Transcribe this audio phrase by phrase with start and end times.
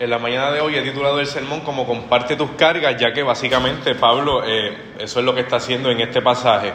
[0.00, 3.24] En la mañana de hoy he titulado el sermón como comparte tus cargas, ya que
[3.24, 6.72] básicamente Pablo eh, eso es lo que está haciendo en este pasaje.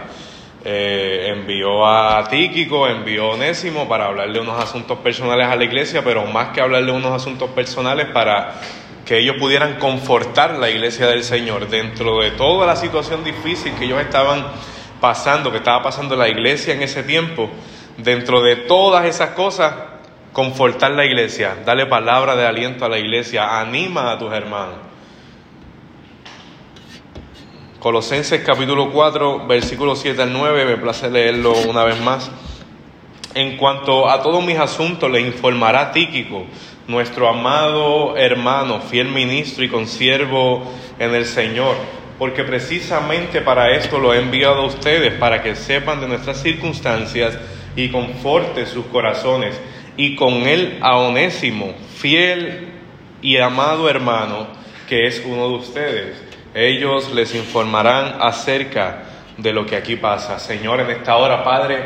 [0.65, 6.03] Eh, envió a Tíquico, envió a Onésimo para hablarle unos asuntos personales a la iglesia,
[6.03, 8.55] pero más que hablarle unos asuntos personales para
[9.05, 13.85] que ellos pudieran confortar la iglesia del Señor dentro de toda la situación difícil que
[13.85, 14.47] ellos estaban
[14.99, 17.49] pasando, que estaba pasando la iglesia en ese tiempo,
[17.95, 19.92] dentro de todas esas cosas,
[20.33, 24.77] confortar la iglesia, darle palabra de aliento a la iglesia, anima a tus hermanos.
[27.79, 32.31] Colosenses capítulo 4, versículos 7 al 9, me place leerlo una vez más.
[33.35, 36.45] En cuanto a todos mis asuntos, le informará Tíquico,
[36.87, 40.63] nuestro amado hermano, fiel ministro y consiervo
[40.97, 41.75] en el Señor,
[42.17, 47.37] porque precisamente para esto lo he enviado a ustedes, para que sepan de nuestras circunstancias
[47.75, 49.59] y conforte sus corazones
[49.97, 52.69] y con él a Onésimo, fiel
[53.21, 54.47] y amado hermano,
[54.87, 56.23] que es uno de ustedes.
[56.53, 59.03] Ellos les informarán acerca
[59.37, 60.39] de lo que aquí pasa.
[60.39, 61.85] Señor, en esta hora, Padre,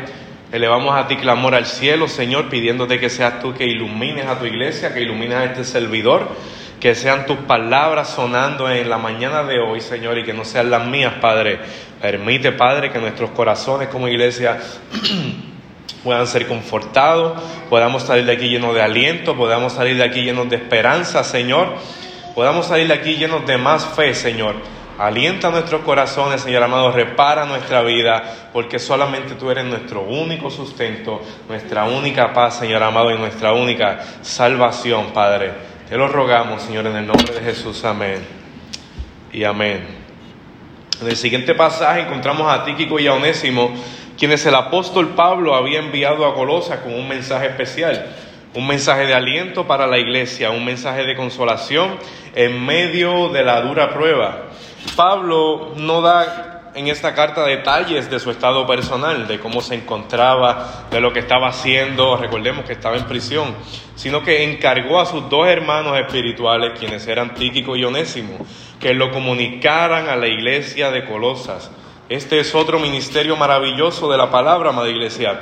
[0.52, 4.44] elevamos a ti clamor al cielo, Señor, pidiéndote que seas tú que ilumines a tu
[4.44, 6.28] iglesia, que ilumines a este servidor,
[6.80, 10.70] que sean tus palabras sonando en la mañana de hoy, Señor, y que no sean
[10.70, 11.58] las mías, Padre.
[12.00, 14.58] Permite, Padre, que nuestros corazones como iglesia
[16.04, 20.48] puedan ser confortados, podamos salir de aquí llenos de aliento, podamos salir de aquí llenos
[20.48, 21.74] de esperanza, Señor,
[22.34, 24.56] podamos salir de aquí llenos de más fe, Señor.
[24.98, 31.20] Alienta nuestros corazones, Señor amado, repara nuestra vida, porque solamente tú eres nuestro único sustento,
[31.48, 35.52] nuestra única paz, Señor amado, y nuestra única salvación, Padre.
[35.88, 37.84] Te lo rogamos, Señor, en el nombre de Jesús.
[37.84, 38.18] Amén.
[39.32, 39.86] Y amén.
[41.00, 43.70] En el siguiente pasaje encontramos a Tíquico y a Onésimo,
[44.18, 48.06] quienes el apóstol Pablo había enviado a Colosa con un mensaje especial,
[48.54, 51.96] un mensaje de aliento para la iglesia, un mensaje de consolación
[52.34, 54.48] en medio de la dura prueba.
[54.96, 60.86] Pablo no da en esta carta detalles de su estado personal, de cómo se encontraba,
[60.90, 63.54] de lo que estaba haciendo, recordemos que estaba en prisión,
[63.94, 68.38] sino que encargó a sus dos hermanos espirituales, quienes eran Tíquico y Onésimo,
[68.80, 71.70] que lo comunicaran a la iglesia de Colosas
[72.08, 75.40] este es otro ministerio maravilloso de la palabra, amada iglesia.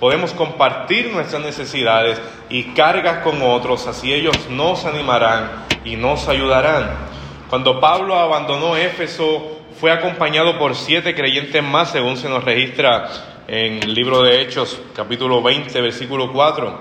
[0.00, 2.20] Podemos compartir nuestras necesidades
[2.50, 6.90] y cargas con otros, así ellos nos animarán y nos ayudarán.
[7.48, 13.08] Cuando Pablo abandonó Éfeso, fue acompañado por siete creyentes más, según se nos registra
[13.46, 16.80] en el libro de Hechos, capítulo 20, versículo 4.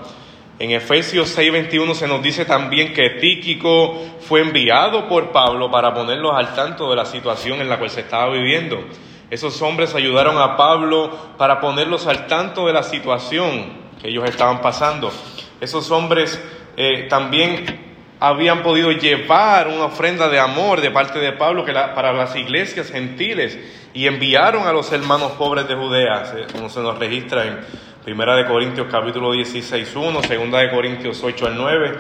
[0.59, 6.33] En Efesios 6:21 se nos dice también que Tíquico fue enviado por Pablo para ponerlos
[6.35, 8.83] al tanto de la situación en la cual se estaba viviendo.
[9.29, 14.61] Esos hombres ayudaron a Pablo para ponerlos al tanto de la situación que ellos estaban
[14.61, 15.11] pasando.
[15.59, 16.39] Esos hombres
[16.77, 17.87] eh, también
[18.19, 22.89] habían podido llevar una ofrenda de amor de parte de Pablo que para las iglesias
[22.89, 23.59] gentiles
[23.93, 27.59] y enviaron a los hermanos pobres de Judea, como se nos registra en
[28.03, 31.97] Primera de Corintios capítulo 16, 1, Segunda de Corintios 8 al 9.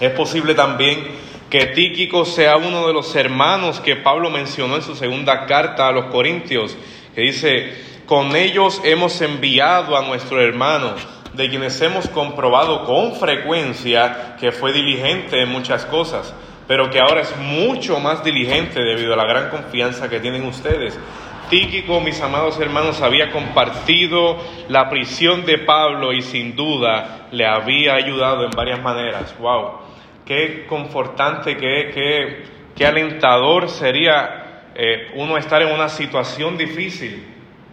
[0.00, 1.06] Es posible también
[1.50, 5.92] que Tíquico sea uno de los hermanos que Pablo mencionó en su segunda carta a
[5.92, 6.76] los Corintios,
[7.14, 7.74] que dice,
[8.06, 10.94] con ellos hemos enviado a nuestro hermano,
[11.32, 16.34] de quienes hemos comprobado con frecuencia que fue diligente en muchas cosas,
[16.66, 20.98] pero que ahora es mucho más diligente debido a la gran confianza que tienen ustedes.
[21.48, 24.36] Tíquico, mis amados hermanos, había compartido
[24.68, 29.34] la prisión de Pablo y sin duda le había ayudado en varias maneras.
[29.38, 29.87] ¡Wow!
[30.28, 32.44] Qué confortante, qué,
[32.76, 37.24] qué, alentador sería eh, uno estar en una situación difícil,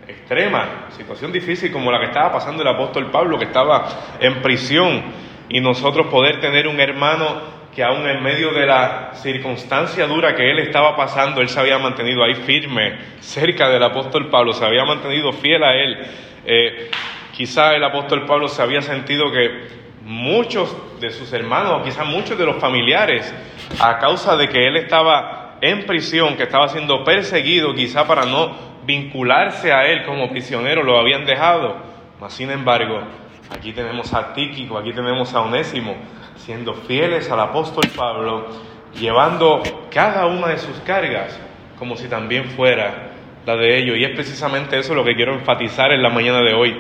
[0.08, 5.04] extrema, situación difícil como la que estaba pasando el apóstol Pablo, que estaba en prisión,
[5.50, 10.50] y nosotros poder tener un hermano que aún en medio de la circunstancia dura que
[10.50, 14.86] él estaba pasando, él se había mantenido ahí firme, cerca del apóstol Pablo, se había
[14.86, 15.98] mantenido fiel a él.
[16.46, 16.90] Eh,
[17.34, 22.38] quizá el apóstol Pablo se había sentido que muchos de sus hermanos, o quizás muchos
[22.38, 23.34] de los familiares,
[23.80, 28.56] a causa de que él estaba en prisión, que estaba siendo perseguido, quizá para no
[28.86, 31.76] vincularse a él como prisionero, lo habían dejado.
[32.22, 33.02] Mas, sin embargo,
[33.50, 35.96] aquí tenemos a Tíquico, aquí tenemos a Onésimo,
[36.36, 38.48] siendo fieles al apóstol Pablo,
[39.00, 41.40] llevando cada una de sus cargas
[41.80, 43.12] como si también fuera
[43.46, 43.98] la de ellos.
[43.98, 46.80] Y es precisamente eso lo que quiero enfatizar en la mañana de hoy.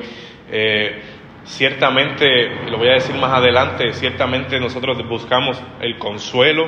[0.51, 1.01] Eh,
[1.45, 6.67] Ciertamente, lo voy a decir más adelante, ciertamente nosotros buscamos el consuelo,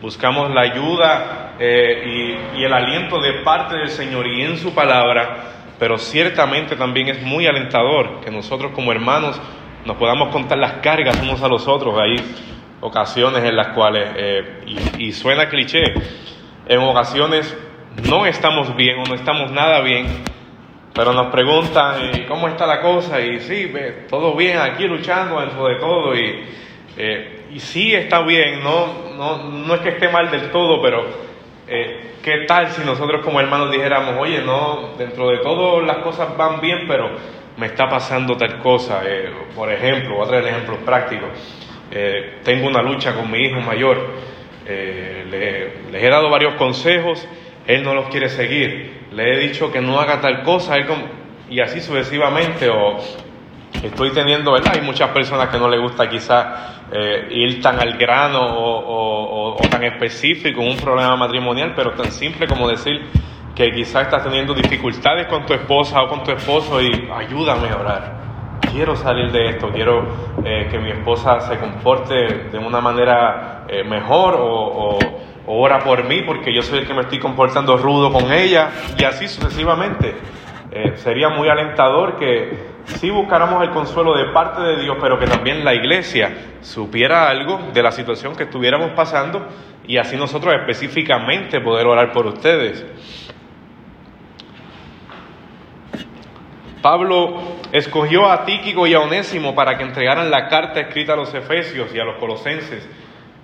[0.00, 5.74] buscamos la ayuda eh, y, el aliento de parte del Señor y en su palabra,
[5.78, 9.40] pero ciertamente también es muy alentador que nosotros como hermanos
[9.84, 11.94] nos podamos contar las cargas unos a los otros.
[11.98, 12.16] Ahí
[12.80, 15.82] ocasiones en las cuales, eh, y, suena cliché,
[16.66, 17.56] en ocasiones
[18.08, 20.06] no estamos bien o no estamos nada bien,
[20.94, 23.72] pero nos preguntan cómo está la cosa y sí,
[24.08, 26.44] todo bien aquí luchando dentro de todo y,
[26.96, 31.04] eh, y sí está bien, no, no, no es que esté mal del todo, pero
[31.66, 36.36] eh, ¿qué tal si nosotros como hermanos dijéramos, oye, no, dentro de todo las cosas
[36.36, 37.10] van bien, pero
[37.56, 39.02] me está pasando tal cosa?
[39.54, 41.30] por ejemplo, voy a traer ejemplos prácticos.
[41.90, 43.98] Eh, tengo una lucha con mi hijo mayor,
[44.66, 47.26] eh, le, les he dado varios consejos,
[47.66, 50.76] él no los quiere seguir, le he dicho que no haga tal cosa,
[51.48, 52.98] y así sucesivamente, o
[53.82, 54.72] estoy teniendo, ¿verdad?
[54.76, 59.82] Hay muchas personas que no les gusta quizá eh, ir tan al grano o, tan
[59.84, 63.02] específico en un problema matrimonial, pero tan simple como decir
[63.54, 67.76] que quizá estás teniendo dificultades con tu esposa o con tu esposo y ayúdame a
[67.76, 68.24] orar
[68.74, 70.04] quiero salir de esto, quiero
[70.44, 72.14] eh, que mi esposa se comporte
[72.50, 74.98] de una manera eh, mejor o,
[75.46, 79.04] ora por mí porque yo soy el que me estoy comportando rudo con ella y
[79.04, 80.14] así sucesivamente.
[80.70, 85.26] Eh, sería muy alentador que si buscáramos el consuelo de parte de Dios, pero que
[85.26, 89.46] también la iglesia supiera algo de la situación que estuviéramos pasando
[89.86, 92.84] y así nosotros específicamente poder orar por ustedes.
[96.82, 97.40] Pablo
[97.72, 101.94] escogió a Tíquico y a Onésimo para que entregaran la carta escrita a los Efesios
[101.94, 102.86] y a los Colosenses.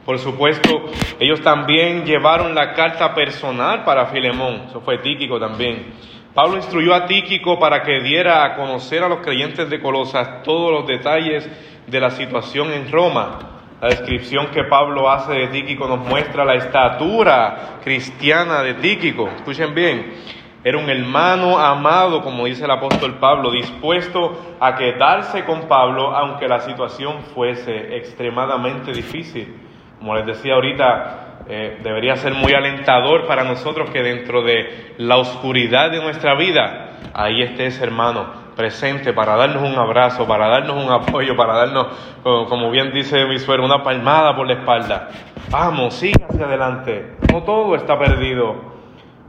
[0.04, 0.86] Por supuesto,
[1.18, 5.92] ellos también llevaron la carta personal para Filemón, eso fue Tíquico también.
[6.34, 10.70] Pablo instruyó a Tíquico para que diera a conocer a los creyentes de Colosas todos
[10.70, 11.48] los detalles
[11.86, 13.38] de la situación en Roma.
[13.80, 19.28] La descripción que Pablo hace de Tíquico nos muestra la estatura cristiana de Tíquico.
[19.36, 20.14] Escuchen bien.
[20.62, 26.46] Era un hermano amado, como dice el apóstol Pablo, dispuesto a quedarse con Pablo aunque
[26.46, 29.69] la situación fuese extremadamente difícil.
[30.00, 35.18] Como les decía ahorita, eh, debería ser muy alentador para nosotros que dentro de la
[35.18, 40.82] oscuridad de nuestra vida, ahí esté ese hermano presente para darnos un abrazo, para darnos
[40.82, 41.86] un apoyo, para darnos,
[42.22, 45.08] como bien dice mi suegro, una palmada por la espalda.
[45.50, 47.16] Vamos, siga hacia adelante.
[47.30, 48.56] No todo está perdido.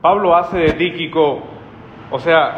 [0.01, 1.43] Pablo hace de Tíquico,
[2.09, 2.55] o sea,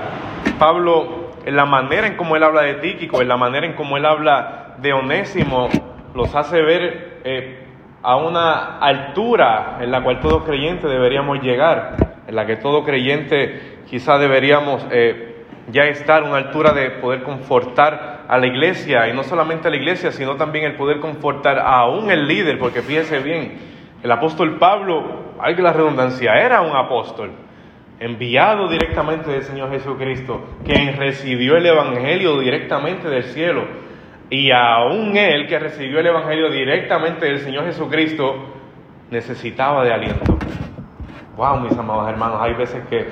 [0.59, 3.97] Pablo, en la manera en cómo él habla de Tíquico, en la manera en cómo
[3.97, 5.69] él habla de Onésimo,
[6.13, 7.62] los hace ver eh,
[8.03, 11.95] a una altura en la cual todo creyente deberíamos llegar,
[12.27, 18.25] en la que todo creyente quizá deberíamos eh, ya estar, una altura de poder confortar
[18.27, 22.11] a la iglesia, y no solamente a la iglesia, sino también el poder confortar aún
[22.11, 23.57] el líder, porque fíjese bien,
[24.03, 27.31] el apóstol Pablo, hay que la redundancia, era un apóstol
[27.99, 33.63] enviado directamente del Señor Jesucristo, quien recibió el Evangelio directamente del cielo.
[34.33, 38.33] Y aún él que recibió el Evangelio directamente del Señor Jesucristo,
[39.11, 40.39] necesitaba de aliento.
[41.37, 43.09] Wow, mis amados hermanos, hay veces que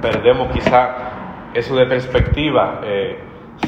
[0.00, 2.80] perdemos quizá eso de perspectiva.
[2.82, 3.18] Eh,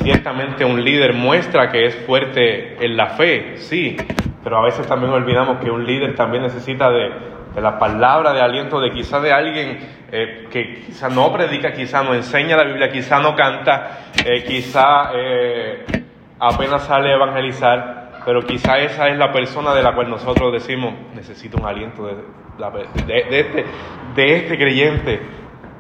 [0.03, 3.99] ciertamente un líder muestra que es fuerte en la fe, sí,
[4.43, 7.11] pero a veces también olvidamos que un líder también necesita de,
[7.61, 9.81] la palabra de aliento de quizá de alguien
[10.11, 15.11] eh, que quizá no predica, quizá no enseña la Biblia, quizá no canta, eh, quizá
[16.39, 20.95] apenas sale a evangelizar, pero quizá esa es la persona de la cual nosotros decimos,
[21.15, 22.15] necesito un aliento de,
[23.07, 23.65] de, este,
[24.15, 25.23] de este creyente.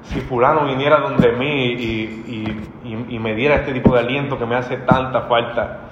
[0.03, 2.67] Si fulano viniera donde mí y,
[3.09, 5.88] y me diera este tipo de aliento que me hace tanta falta.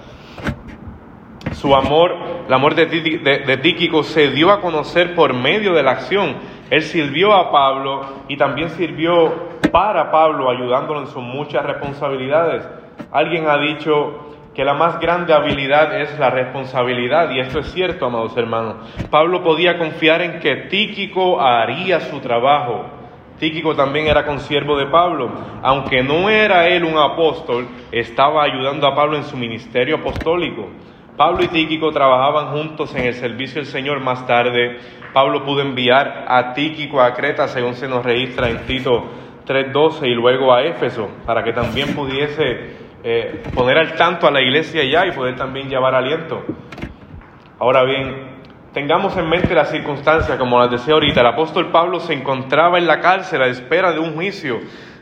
[1.52, 2.14] Su amor,
[2.46, 6.36] el amor de, Tíquico se dio a conocer por medio de la acción.
[6.70, 9.32] Él sirvió a Pablo y también sirvió
[9.70, 12.68] para Pablo, ayudándolo en sus muchas responsabilidades.
[13.10, 18.06] Alguien ha dicho que la más grande habilidad es la responsabilidad, y esto es cierto,
[18.06, 18.76] amados hermanos.
[19.10, 22.86] Pablo podía confiar en que Tíquico haría su trabajo.
[23.38, 25.30] Tíquico también era consiervo de Pablo.
[25.62, 30.70] Aunque no era él un apóstol, estaba ayudando a Pablo en su ministerio apostólico.
[31.18, 34.78] Pablo y Tíquico trabajaban juntos en el servicio del Señor más tarde.
[35.12, 39.04] Pablo pudo enviar a Tíquico a Creta, según se nos registra en Tito
[39.46, 44.40] 3.12, y luego a Éfeso, para que también pudiese eh, poner al tanto a la
[44.40, 46.42] iglesia allá y poder también llevar aliento.
[47.56, 48.40] Ahora bien,
[48.72, 52.88] tengamos en mente las circunstancias, como les decía ahorita, el apóstol Pablo se encontraba en
[52.88, 54.58] la cárcel a espera de un juicio.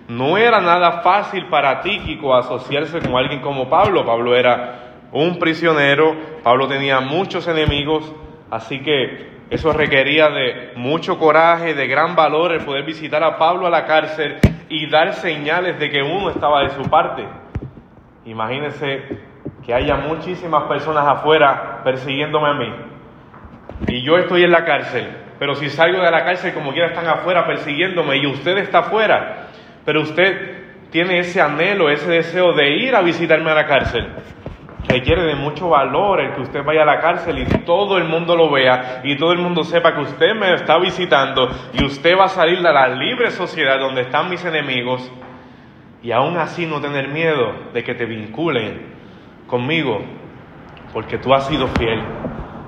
[0.07, 4.05] No era nada fácil para Tíquico asociarse con alguien como Pablo.
[4.05, 8.13] Pablo era un prisionero, Pablo tenía muchos enemigos,
[8.51, 13.67] así que eso requería de mucho coraje, de gran valor el poder visitar a Pablo
[13.67, 17.25] a la cárcel y dar señales de que uno estaba de su parte.
[18.25, 19.19] Imagínense
[19.65, 22.75] que haya muchísimas personas afuera persiguiéndome a mí.
[23.89, 27.07] Y yo estoy en la cárcel, pero si salgo de la cárcel como quiera están
[27.07, 29.49] afuera persiguiéndome y usted está afuera,
[29.85, 34.09] pero usted tiene ese anhelo, ese deseo de ir a visitarme a la cárcel.
[34.89, 38.37] Requiere de mucho valor el que usted vaya a la cárcel y todo el mundo
[38.37, 42.25] lo vea y todo el mundo sepa que usted me está visitando y usted va
[42.25, 45.11] a salir de la libre sociedad donde están mis enemigos
[46.05, 48.93] y aún así no tener miedo de que te vinculen
[49.47, 50.03] conmigo,
[50.93, 52.03] porque tú has sido fiel,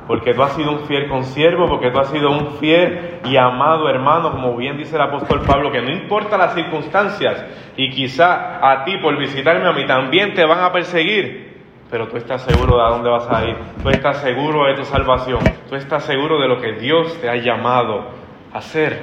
[0.07, 3.91] porque tú has sido un fiel consiervo, porque tú has sido un fiel y amado
[3.91, 7.45] hermano, como bien dice el apóstol Pablo, que no importa las circunstancias,
[7.77, 12.17] y quizá a ti por visitarme a mí también te van a perseguir, pero tú
[12.17, 15.75] estás seguro de a dónde vas a ir, tú estás seguro de tu salvación, tú
[15.77, 18.07] estás seguro de lo que Dios te ha llamado
[18.51, 18.99] a hacer.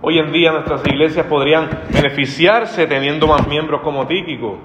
[0.00, 4.58] Hoy en día nuestras iglesias podrían beneficiarse teniendo más miembros como Tíquico.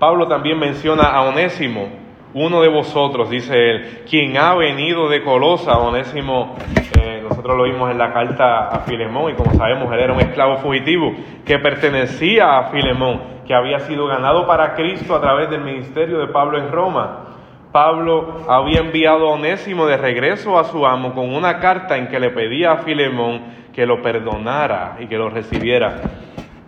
[0.00, 1.88] Pablo también menciona a Onésimo,
[2.34, 5.78] uno de vosotros, dice él, quien ha venido de Colosa.
[5.78, 6.56] Onésimo,
[6.98, 10.20] eh, nosotros lo vimos en la carta a Filemón y como sabemos, él era un
[10.20, 11.14] esclavo fugitivo
[11.46, 16.26] que pertenecía a Filemón, que había sido ganado para Cristo a través del ministerio de
[16.26, 17.26] Pablo en Roma.
[17.70, 22.18] Pablo había enviado a Onésimo de regreso a su amo con una carta en que
[22.18, 26.00] le pedía a Filemón que lo perdonara y que lo recibiera.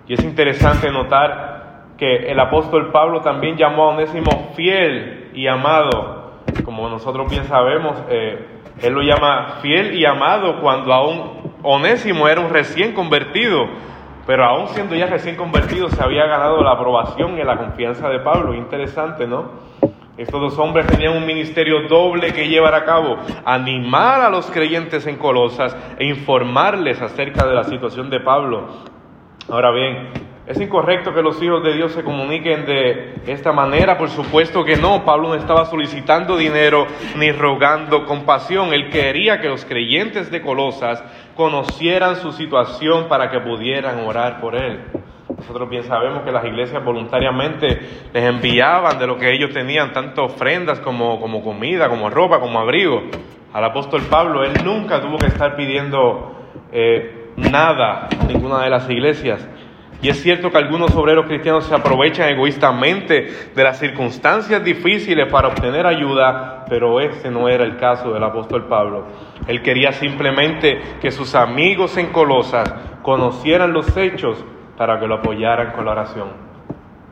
[0.06, 1.62] Y es interesante notar
[1.96, 6.40] que el apóstol Pablo también llamó a Onésimo fiel y amado.
[6.64, 8.46] Como nosotros bien sabemos, eh,
[8.80, 13.66] él lo llama fiel y amado cuando aún Onésimo era un recién convertido,
[14.26, 18.18] pero aún siendo ya recién convertido se había ganado la aprobación y la confianza de
[18.20, 18.54] Pablo.
[18.54, 19.71] Interesante, ¿no?
[20.18, 23.16] Estos dos hombres tenían un ministerio doble que llevar a cabo,
[23.46, 28.68] animar a los creyentes en Colosas e informarles acerca de la situación de Pablo.
[29.48, 30.10] Ahora bien,
[30.46, 33.96] ¿es incorrecto que los hijos de Dios se comuniquen de esta manera?
[33.96, 35.02] Por supuesto que no.
[35.02, 38.74] Pablo no estaba solicitando dinero ni rogando compasión.
[38.74, 41.02] Él quería que los creyentes de Colosas
[41.34, 44.80] conocieran su situación para que pudieran orar por él.
[45.42, 47.66] Nosotros bien sabemos que las iglesias voluntariamente
[48.14, 52.60] les enviaban de lo que ellos tenían, tanto ofrendas como, como comida, como ropa, como
[52.60, 53.02] abrigo.
[53.52, 56.32] Al apóstol Pablo, él nunca tuvo que estar pidiendo
[56.70, 59.44] eh, nada a ninguna de las iglesias.
[60.00, 65.48] Y es cierto que algunos obreros cristianos se aprovechan egoístamente de las circunstancias difíciles para
[65.48, 69.06] obtener ayuda, pero ese no era el caso del apóstol Pablo.
[69.48, 72.72] Él quería simplemente que sus amigos en Colosas
[73.02, 74.44] conocieran los hechos
[74.76, 76.28] para que lo apoyaran con la oración.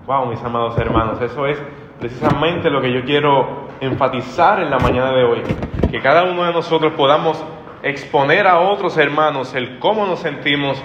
[0.06, 1.62] Wow, mis amados hermanos, eso es
[1.98, 5.42] precisamente lo que yo quiero enfatizar en la mañana de hoy,
[5.90, 7.44] que cada uno de nosotros podamos
[7.82, 10.82] exponer a otros hermanos el cómo nos sentimos,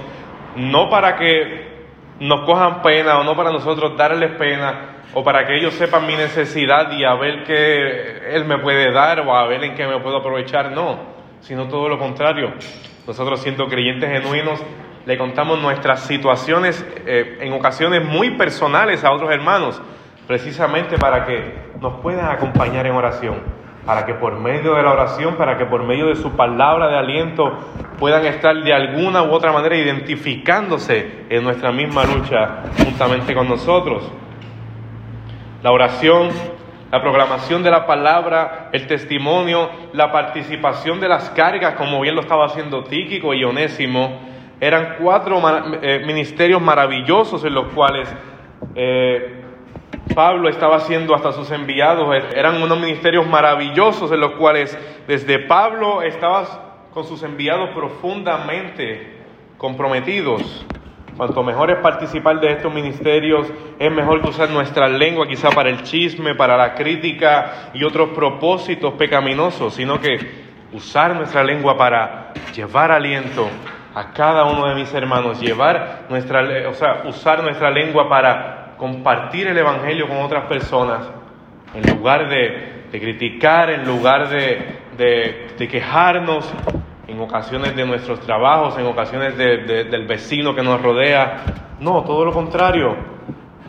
[0.56, 1.76] no para que
[2.20, 6.16] nos cojan pena o no para nosotros darles pena o para que ellos sepan mi
[6.16, 10.00] necesidad y a ver qué Él me puede dar o a ver en qué me
[10.00, 11.00] puedo aprovechar, no,
[11.40, 12.54] sino todo lo contrario.
[13.08, 14.64] Nosotros siendo creyentes genuinos
[15.06, 19.82] le contamos nuestras situaciones eh, en ocasiones muy personales a otros hermanos,
[20.28, 23.36] precisamente para que nos puedan acompañar en oración,
[23.86, 26.98] para que por medio de la oración, para que por medio de su palabra de
[26.98, 27.56] aliento
[28.00, 34.12] puedan estar de alguna u otra manera identificándose en nuestra misma lucha juntamente con nosotros.
[35.62, 36.30] La oración,
[36.92, 42.22] la proclamación de la palabra, el testimonio, la participación de las cargas, como bien lo
[42.22, 45.42] estaba haciendo Tíquico y Onésimo, eran cuatro
[45.82, 48.14] eh, ministerios maravillosos en los cuales
[48.76, 49.42] eh,
[50.14, 52.16] Pablo estaba haciendo hasta sus enviados.
[52.34, 59.16] Eran unos ministerios maravillosos en los cuales desde Pablo estaba con sus enviados profundamente
[59.58, 60.66] comprometidos.
[61.18, 63.48] Cuanto mejor es participar de estos ministerios,
[63.80, 68.10] es mejor que usar nuestra lengua quizá para el chisme, para la crítica y otros
[68.10, 73.48] propósitos pecaminosos, sino que usar nuestra lengua para llevar aliento,
[73.96, 79.48] a cada uno de mis hermanos, llevar nuestra, o sea, usar nuestra lengua para compartir
[79.48, 81.10] el Evangelio con otras personas,
[81.74, 86.54] en lugar de, criticar, en lugar de, quejarnos,
[87.08, 91.44] en ocasiones de nuestros trabajos, en ocasiones del vecino que nos rodea.
[91.80, 92.98] No, todo lo contrario.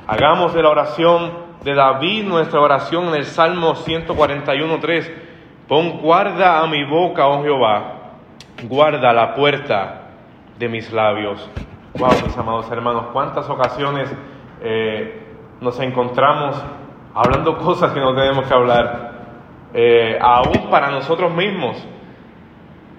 [0.09, 5.12] Hagamos de la oración de David nuestra oración en el Salmo 141.3.
[5.68, 7.92] Pon guarda a mi boca, oh Jehová,
[8.68, 10.06] guarda la puerta
[10.59, 11.49] de mis labios.
[11.99, 14.15] Wow, mis amados hermanos, cuántas ocasiones
[14.61, 15.23] eh,
[15.61, 16.63] nos encontramos
[17.15, 19.13] hablando cosas que no tenemos que hablar,
[19.75, 21.77] eh, aún para nosotros mismos,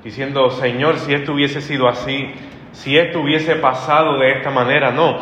[0.04, 2.34] diciendo, Señor, si esto hubiese sido así,
[2.72, 5.18] si esto hubiese pasado de esta manera, no,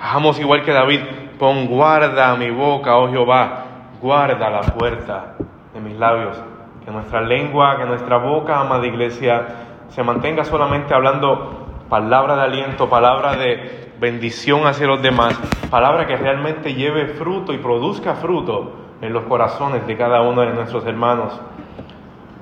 [0.00, 1.00] hagamos igual que David,
[1.38, 3.64] pon guarda a mi boca, oh Jehová,
[4.00, 5.34] guarda la puerta
[5.72, 6.42] de mis labios.
[6.84, 9.46] Que nuestra lengua, que nuestra boca, amada iglesia,
[9.88, 11.57] se mantenga solamente hablando
[11.88, 15.38] palabra de aliento, palabra de bendición hacia los demás,
[15.70, 20.52] palabra que realmente lleve fruto y produzca fruto en los corazones de cada uno de
[20.52, 21.38] nuestros hermanos.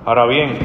[0.04, 0.58] Ahora bien,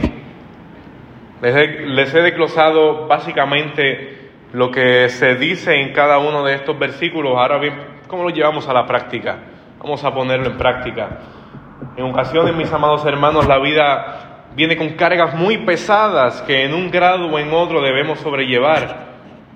[1.41, 6.77] les he, les he desglosado básicamente lo que se dice en cada uno de estos
[6.77, 7.33] versículos.
[7.37, 7.73] Ahora bien,
[8.07, 9.37] ¿cómo lo llevamos a la práctica?
[9.79, 11.19] Vamos a ponerlo en práctica.
[11.95, 16.91] En ocasiones, mis amados hermanos, la vida viene con cargas muy pesadas que en un
[16.91, 19.11] grado o en otro debemos sobrellevar.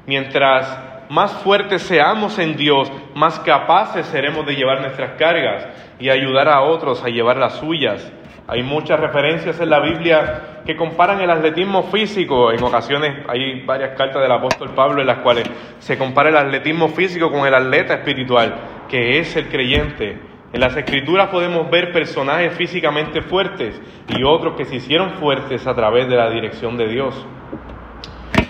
[0.05, 5.67] Mientras más fuertes seamos en Dios, más capaces seremos de llevar nuestras cargas
[5.99, 8.11] y ayudar a otros a llevar las suyas.
[8.47, 12.51] Hay muchas referencias en la Biblia que comparan el atletismo físico.
[12.51, 15.49] En ocasiones hay varias cartas del apóstol Pablo en las cuales
[15.79, 18.53] se compara el atletismo físico con el atleta espiritual,
[18.87, 20.34] que es el creyente.
[20.55, 25.75] En las escrituras podemos ver personajes físicamente fuertes y otros que se hicieron fuertes a
[25.75, 27.13] través de la dirección de Dios.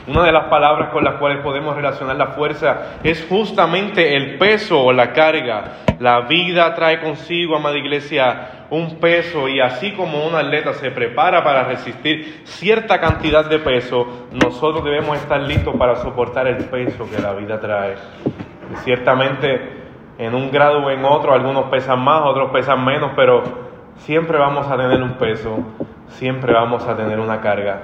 [0.06, 4.84] Una de las palabras con las cuales podemos relacionar la fuerza es justamente el peso
[4.84, 5.78] o la carga.
[6.00, 11.44] La vida trae consigo, amada iglesia, un peso y así como un atleta se prepara
[11.44, 17.20] para resistir cierta cantidad de peso, nosotros debemos estar listos para soportar el peso que
[17.20, 17.96] la vida trae.
[18.72, 19.85] Y ciertamente
[20.18, 23.44] en un grado o en otro, algunos pesan más, otros pesan menos, pero
[23.98, 25.58] siempre vamos a tener un peso,
[26.08, 27.82] siempre vamos a tener una carga.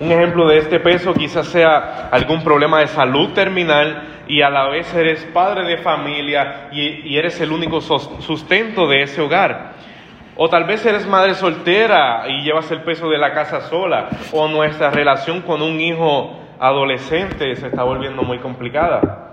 [0.00, 4.68] Un ejemplo de este peso quizás sea algún problema de salud terminal y a la
[4.68, 9.72] vez eres padre de familia y, y eres el único sustento de ese hogar.
[10.36, 14.08] O tal vez eres madre soltera y llevas el peso de la casa sola.
[14.30, 19.27] O nuestra relación con un hijo adolescente se está volviendo muy complicada.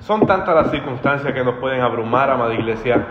[0.00, 3.06] Son tantas las circunstancias que nos pueden abrumar, amada iglesia,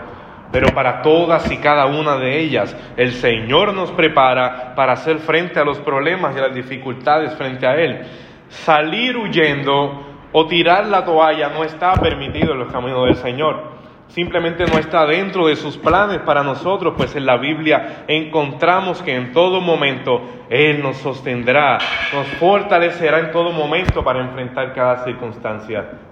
[0.50, 5.60] pero para todas y cada una de ellas el Señor nos prepara para hacer frente
[5.60, 8.06] a los problemas y las dificultades frente a Él.
[8.48, 13.78] Salir huyendo o tirar la toalla no está permitido en los caminos del Señor.
[14.08, 19.14] Simplemente no está dentro de sus planes para nosotros, pues en la Biblia encontramos que
[19.14, 21.78] en todo momento Él nos sostendrá,
[22.12, 26.09] nos fortalecerá en todo momento para enfrentar cada circunstancia.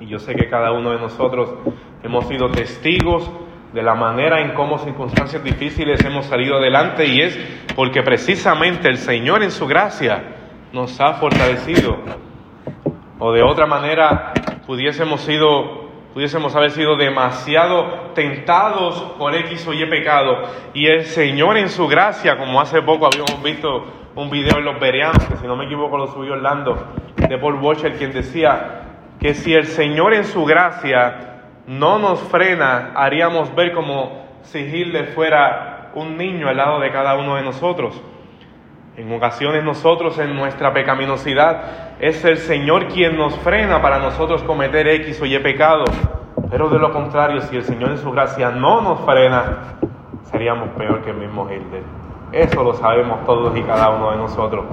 [0.00, 1.54] Y yo sé que cada uno de nosotros
[2.02, 3.30] hemos sido testigos
[3.72, 7.36] de la manera en cómo circunstancias difíciles hemos salido adelante y es
[7.74, 10.22] porque precisamente el Señor en su gracia
[10.72, 11.96] nos ha fortalecido.
[13.18, 14.32] O de otra manera
[14.66, 21.56] pudiésemos sido pudiésemos haber sido demasiado tentados por X o Y pecado y el Señor
[21.56, 25.46] en su gracia, como hace poco habíamos visto un video en los Bereanos, que si
[25.48, 26.76] no me equivoco lo subió Orlando,
[27.16, 28.93] de Paul Washer, quien decía,
[29.24, 31.14] que si el Señor en su gracia
[31.66, 37.16] no nos frena, haríamos ver como si Hitler fuera un niño al lado de cada
[37.16, 37.98] uno de nosotros.
[38.98, 44.86] En ocasiones nosotros en nuestra pecaminosidad es el Señor quien nos frena para nosotros cometer
[44.88, 45.84] X o Y pecado.
[46.50, 49.78] Pero de lo contrario, si el Señor en su gracia no nos frena,
[50.24, 51.82] seríamos peor que el mismo Hitler.
[52.30, 54.66] Eso lo sabemos todos y cada uno de nosotros.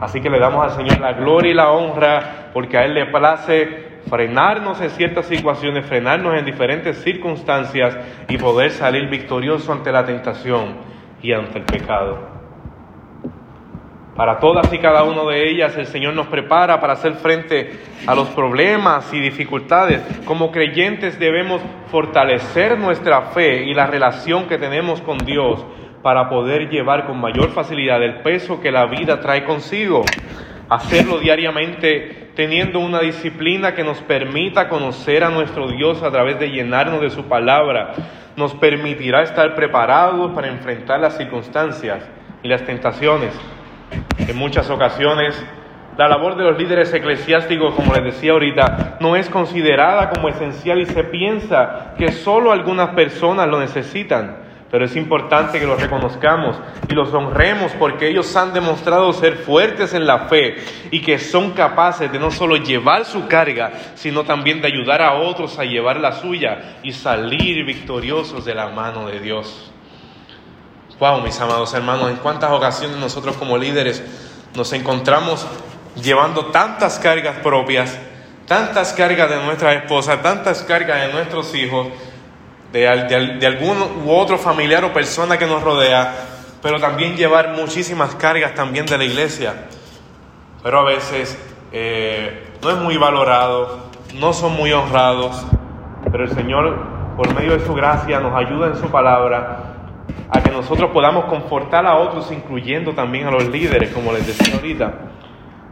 [0.00, 3.04] Así que le damos al Señor la gloria y la honra porque a Él le
[3.04, 7.96] place frenarnos en ciertas situaciones, frenarnos en diferentes circunstancias
[8.28, 10.76] y poder salir victorioso ante la tentación
[11.22, 12.40] y ante el pecado.
[14.16, 18.14] Para todas y cada una de ellas el Señor nos prepara para hacer frente a
[18.14, 20.02] los problemas y dificultades.
[20.26, 25.64] Como creyentes debemos fortalecer nuestra fe y la relación que tenemos con Dios
[26.02, 30.04] para poder llevar con mayor facilidad el peso que la vida trae consigo.
[30.70, 36.48] Hacerlo diariamente teniendo una disciplina que nos permita conocer a nuestro Dios a través de
[36.48, 37.92] llenarnos de su palabra,
[38.36, 42.08] nos permitirá estar preparados para enfrentar las circunstancias
[42.44, 43.34] y las tentaciones.
[44.18, 45.44] En muchas ocasiones,
[45.98, 50.78] la labor de los líderes eclesiásticos, como les decía ahorita, no es considerada como esencial
[50.78, 54.36] y se piensa que solo algunas personas lo necesitan.
[54.70, 56.56] Pero es importante que los reconozcamos
[56.88, 61.50] y los honremos porque ellos han demostrado ser fuertes en la fe y que son
[61.52, 65.98] capaces de no solo llevar su carga, sino también de ayudar a otros a llevar
[65.98, 69.72] la suya y salir victoriosos de la mano de Dios.
[71.00, 74.04] Wow, mis amados hermanos, en cuántas ocasiones nosotros como líderes
[74.54, 75.46] nos encontramos
[75.96, 77.98] llevando tantas cargas propias,
[78.46, 81.88] tantas cargas de nuestra esposa, tantas cargas de nuestros hijos,
[82.72, 86.14] de, algún u otro familiar o persona que nos rodea,
[86.62, 89.66] pero también llevar muchísimas cargas también de la iglesia.
[90.62, 91.38] Pero a veces
[91.72, 95.44] eh, no es muy valorado, no son muy honrados,
[96.10, 99.74] pero el Señor por medio de su gracia, nos ayuda en su palabra
[100.30, 104.54] a que nosotros podamos confortar a otros, incluyendo también a los líderes, como les decía
[104.54, 104.94] ahorita.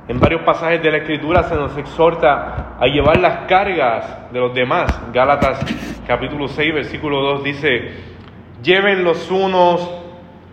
[0.09, 4.55] En varios pasajes de la Escritura se nos exhorta a llevar las cargas de los
[4.55, 4.99] demás.
[5.13, 5.61] Gálatas
[6.07, 7.93] capítulo 6, versículo 2 dice,
[8.63, 9.87] lleven los unos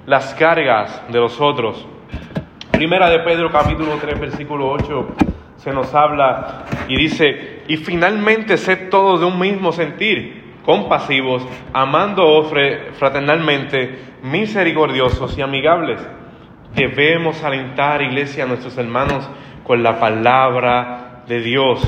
[0.06, 1.88] las cargas de los otros.
[2.70, 5.08] Primera de Pedro capítulo 3, versículo 8
[5.56, 12.44] se nos habla y dice, y finalmente sed todos de un mismo sentir compasivos, amando
[13.00, 16.06] fraternalmente, misericordiosos y amigables.
[16.76, 19.30] Debemos alentar, iglesia, a nuestros hermanos
[19.64, 21.82] con la palabra de Dios.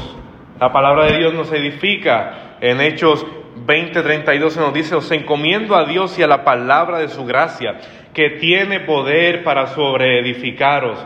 [0.62, 2.56] La palabra de Dios nos edifica.
[2.62, 3.26] En Hechos
[3.66, 7.26] 20, 32 se nos dice, os encomiendo a Dios y a la palabra de su
[7.26, 7.80] gracia,
[8.14, 11.06] que tiene poder para sobreedificaros.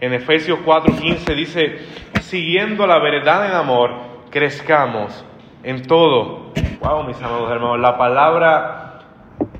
[0.00, 1.78] En Efesios 4, 15 dice,
[2.20, 3.94] siguiendo la verdad en amor,
[4.30, 5.24] crezcamos
[5.62, 6.52] en todo.
[6.80, 8.98] Wow, mis amados hermanos, la palabra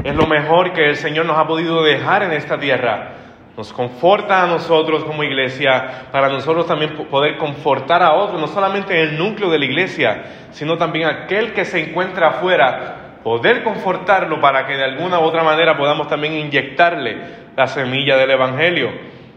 [0.04, 3.21] es lo mejor que el Señor nos ha podido dejar en esta tierra.
[3.62, 8.92] Nos conforta a nosotros como iglesia, para nosotros también poder confortar a otros, no solamente
[8.92, 14.40] en el núcleo de la iglesia, sino también aquel que se encuentra afuera, poder confortarlo
[14.40, 17.18] para que de alguna u otra manera podamos también inyectarle
[17.56, 18.90] la semilla del Evangelio.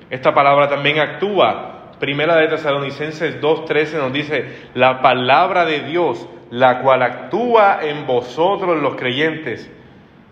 [0.09, 1.91] Esta palabra también actúa.
[1.99, 8.81] Primera de Tesalonicenses 2.13 nos dice, la palabra de Dios la cual actúa en vosotros
[8.81, 9.69] los creyentes.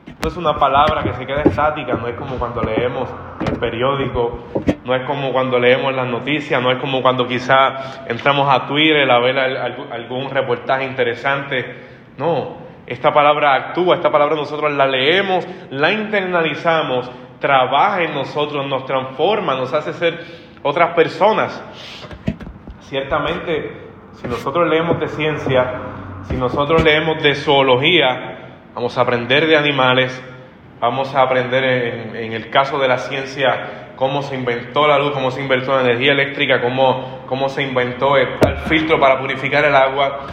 [0.06, 3.10] No es una palabra que se queda estática, no es como cuando leemos
[3.46, 4.46] el periódico,
[4.86, 9.10] no es como cuando leemos las noticias, no es como cuando quizá entramos a Twitter
[9.10, 11.66] a ver algún reportaje interesante.
[12.18, 18.86] No, esta palabra actúa, esta palabra nosotros la leemos, la internalizamos, trabaja en nosotros, nos
[18.86, 20.20] transforma, nos hace ser
[20.62, 21.64] otras personas.
[22.82, 25.74] Ciertamente, si nosotros leemos de ciencia,
[26.24, 28.43] si nosotros leemos de zoología,
[28.74, 30.22] vamos a aprender de animales,
[30.80, 31.64] vamos a aprender
[32.16, 35.82] en, el caso de la ciencia cómo se inventó la luz, cómo se inventó la
[35.82, 38.28] energía eléctrica, cómo, cómo se inventó el,
[38.68, 40.28] filtro para purificar el agua.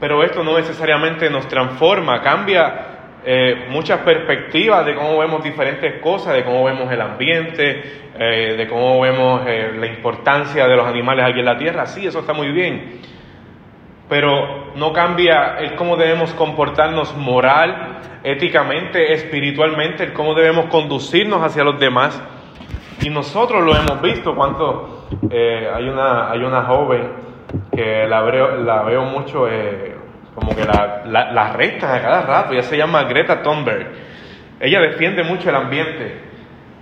[0.00, 6.34] Pero esto no necesariamente nos transforma, cambia eh, muchas perspectivas de cómo vemos diferentes cosas,
[6.34, 11.24] de cómo vemos el ambiente, eh, de cómo vemos eh, la importancia de los animales
[11.26, 11.86] aquí en la Tierra.
[11.86, 13.13] Sí, eso está muy bien
[14.08, 21.64] pero no cambia el cómo debemos comportarnos moral, éticamente, espiritualmente, el cómo debemos conducirnos hacia
[21.64, 22.22] los demás.
[23.02, 27.12] Y nosotros lo hemos visto, cuánto eh, hay, una, hay una joven
[27.74, 29.96] que la veo, la veo mucho, eh,
[30.34, 33.88] como que la, la, la a cada rato, ella se llama Greta Thunberg.
[34.60, 36.20] Ella defiende mucho el ambiente.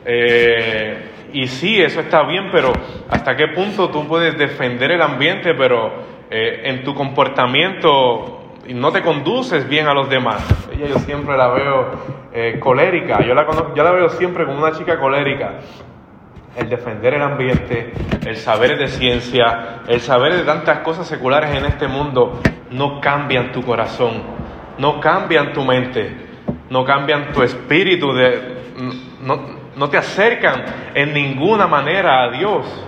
[0.05, 2.73] Eh, y sí, eso está bien, pero
[3.09, 9.03] ¿hasta qué punto tú puedes defender el ambiente, pero eh, en tu comportamiento no te
[9.03, 10.43] conduces bien a los demás.
[10.73, 11.91] Ella yo siempre la veo
[12.33, 15.59] eh, colérica, yo la, yo la veo siempre como una chica colérica.
[16.57, 17.93] El defender el ambiente,
[18.25, 22.41] el saber de ciencia, el saber de tantas cosas seculares en este mundo,
[22.71, 24.23] no cambian tu corazón,
[24.79, 26.17] no cambian tu mente,
[26.71, 28.57] no cambian tu espíritu, de,
[29.21, 29.39] no,
[29.77, 30.65] no te acercan
[30.95, 32.87] en ninguna manera a Dios.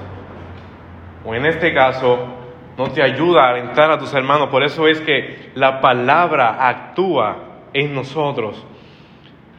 [1.27, 2.44] O en este caso,
[2.77, 4.49] no te ayuda a alentar a tus hermanos.
[4.49, 7.37] Por eso es que la palabra actúa
[7.73, 8.65] en nosotros.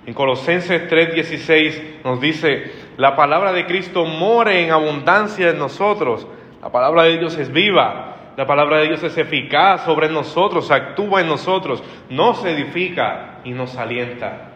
[0.05, 6.27] En Colosenses 3:16 nos dice, la palabra de Cristo more en abundancia en nosotros.
[6.61, 8.15] La palabra de Dios es viva.
[8.37, 13.77] La palabra de Dios es eficaz sobre nosotros, actúa en nosotros, nos edifica y nos
[13.77, 14.49] alienta.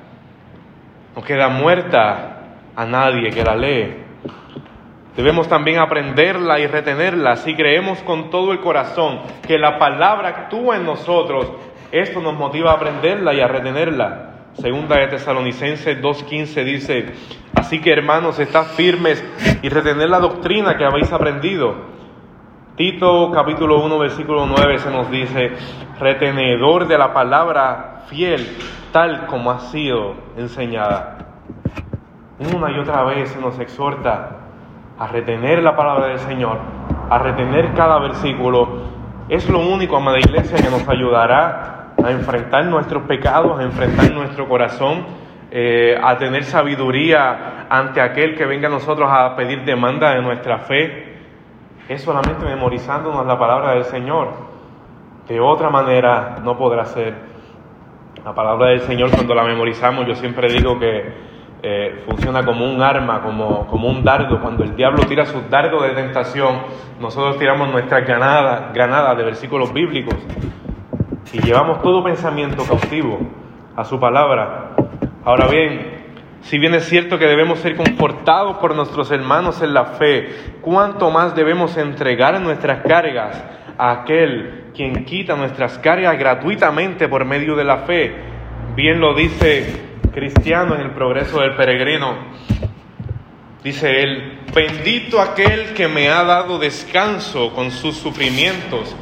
[1.15, 2.39] No queda muerta
[2.75, 3.95] a nadie que la lee.
[5.19, 7.36] Debemos también aprenderla y retenerla.
[7.36, 11.51] Si creemos con todo el corazón que la palabra actúa en nosotros,
[11.91, 14.29] esto nos motiva a aprenderla y a retenerla.
[14.53, 17.05] Segunda de Tesalonicenses 2.15 dice,
[17.53, 19.21] así que hermanos, estad firmes
[19.62, 21.75] y retener la doctrina que habéis aprendido.
[22.77, 25.51] Tito capítulo 1 versículo 9 se nos dice,
[25.99, 28.55] retenedor de la palabra fiel,
[28.93, 31.17] tal como ha sido enseñada.
[32.55, 34.45] Una y otra vez se nos exhorta
[34.99, 36.57] a retener la palabra del Señor,
[37.09, 38.67] a retener cada versículo,
[39.29, 44.47] es lo único, amada iglesia, que nos ayudará a enfrentar nuestros pecados, a enfrentar nuestro
[44.49, 45.05] corazón,
[45.51, 50.59] eh, a tener sabiduría ante aquel que venga a nosotros a pedir demanda de nuestra
[50.59, 51.17] fe.
[51.88, 54.29] Es solamente memorizándonos la palabra del Señor.
[55.27, 57.15] De otra manera no podrá ser.
[58.25, 61.28] La palabra del Señor cuando la memorizamos, yo siempre digo que
[61.61, 64.39] eh, funciona como un arma, como, como un dardo.
[64.41, 66.61] Cuando el diablo tira sus dardos de tentación,
[66.99, 70.15] nosotros tiramos nuestras granadas, granadas de versículos bíblicos.
[71.33, 73.19] y llevamos todo pensamiento cautivo
[73.75, 74.71] a su palabra.
[75.25, 75.99] Ahora bien,
[76.41, 80.29] si bien es cierto que debemos ser confortados por nuestros hermanos en la fe,
[80.61, 83.43] ¿cuánto más debemos entregar nuestras cargas
[83.77, 88.15] a aquel quien quita nuestras cargas gratuitamente por medio de la fe?
[88.75, 89.88] Bien lo dice
[90.19, 92.13] Cristiano en el progreso del peregrino.
[93.63, 98.93] Dice él, bendito aquel que me ha dado descanso con sus sufrimientos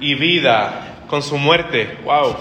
[0.00, 1.98] y vida con su muerte.
[2.02, 2.34] Wow.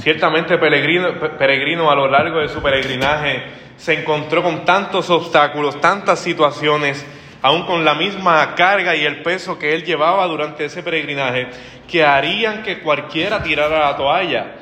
[0.00, 3.42] Ciertamente peregrino, peregrino a lo largo de su peregrinaje
[3.78, 7.06] se encontró con tantos obstáculos, tantas situaciones,
[7.40, 11.48] aún con la misma carga y el peso que él llevaba durante ese peregrinaje,
[11.90, 14.56] que harían que cualquiera tirara la toalla.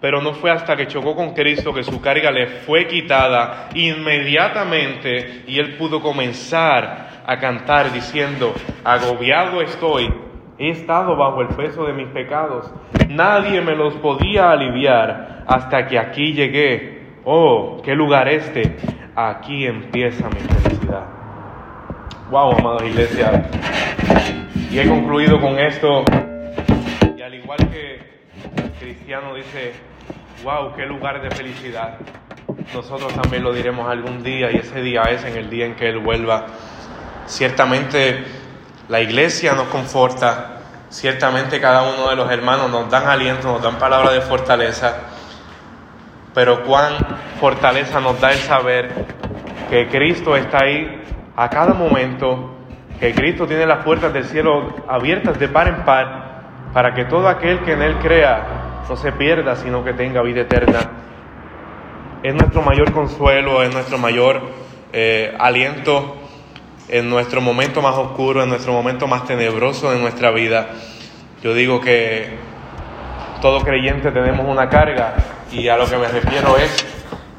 [0.00, 5.44] Pero no fue hasta que chocó con Cristo que su carga le fue quitada inmediatamente
[5.46, 8.54] y él pudo comenzar a cantar diciendo,
[8.84, 10.12] agobiado estoy,
[10.58, 12.72] he estado bajo el peso de mis pecados,
[13.08, 16.96] nadie me los podía aliviar hasta que aquí llegué.
[17.24, 18.76] Oh, qué lugar este,
[19.16, 21.06] aquí empieza mi felicidad.
[22.30, 23.48] Wow, amados iglesia.
[24.70, 26.04] Y he concluido con esto,
[27.16, 28.15] y al igual que
[28.78, 29.74] cristiano dice,
[30.44, 31.98] wow, qué lugar de felicidad.
[32.74, 35.88] Nosotros también lo diremos algún día y ese día es en el día en que
[35.88, 36.46] Él vuelva.
[37.26, 38.24] Ciertamente
[38.88, 40.58] la iglesia nos conforta,
[40.90, 44.96] ciertamente cada uno de los hermanos nos dan aliento, nos dan palabras de fortaleza,
[46.34, 46.94] pero cuán
[47.40, 48.90] fortaleza nos da el saber
[49.70, 51.02] que Cristo está ahí
[51.34, 52.54] a cada momento,
[53.00, 56.25] que Cristo tiene las puertas del cielo abiertas de par en par,
[56.76, 60.42] para que todo aquel que en Él crea no se pierda, sino que tenga vida
[60.42, 60.80] eterna.
[62.22, 64.42] Es nuestro mayor consuelo, es nuestro mayor
[64.92, 66.16] eh, aliento
[66.88, 70.68] en nuestro momento más oscuro, en nuestro momento más tenebroso de nuestra vida.
[71.42, 72.36] Yo digo que
[73.40, 75.14] todo creyente tenemos una carga
[75.50, 76.86] y a lo que me refiero es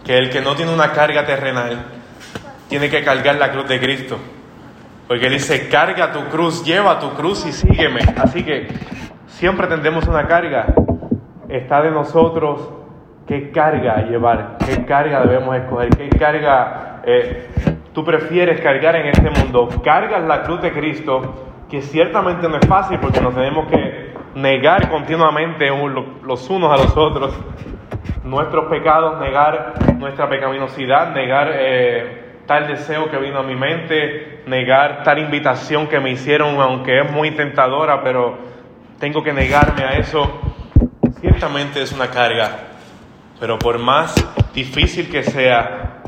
[0.03, 1.85] que el que no tiene una carga terrenal
[2.69, 4.17] tiene que cargar la cruz de Cristo.
[5.07, 8.01] Porque él dice, carga tu cruz, lleva tu cruz y sígueme.
[8.17, 8.67] Así que
[9.37, 10.65] siempre tendremos una carga
[11.47, 12.73] está de nosotros
[13.27, 17.47] qué carga llevar, qué carga debemos escoger, qué carga eh,
[17.93, 19.69] tú prefieres cargar en este mundo.
[19.83, 21.35] Cargas la cruz de Cristo,
[21.69, 25.69] que ciertamente no es fácil porque nos tenemos que negar continuamente
[26.23, 27.39] los unos a los otros
[28.23, 35.03] nuestros pecados, negar nuestra pecaminosidad, negar eh, tal deseo que vino a mi mente, negar
[35.03, 38.56] tal invitación que me hicieron, aunque es muy tentadora, pero
[38.99, 40.47] tengo que negarme a eso
[41.19, 42.59] Ciertamente es una carga,
[43.39, 44.13] pero por más
[44.53, 46.03] difícil que sea,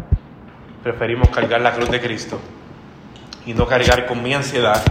[0.83, 2.39] preferimos cargar la cruz de Cristo
[3.45, 4.83] y no cargar con mi ansiedad,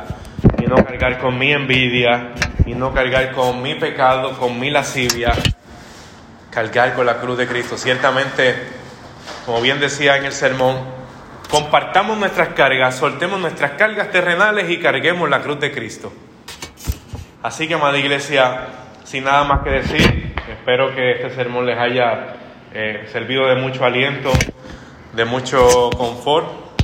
[0.60, 2.32] y no cargar con mi envidia,
[2.66, 5.32] y no cargar con mi pecado, con mi lascivia,
[6.50, 7.78] cargar con la cruz de Cristo.
[7.78, 8.56] Ciertamente,
[9.46, 10.78] como bien decía en el sermón,
[11.48, 16.12] compartamos nuestras cargas, soltemos nuestras cargas terrenales y carguemos la cruz de Cristo.
[17.40, 18.66] Así que, amada iglesia,
[19.04, 22.34] sin nada más que decir, espero que este sermón les haya
[22.74, 24.32] eh, servido de mucho aliento,
[25.12, 26.67] de mucho confort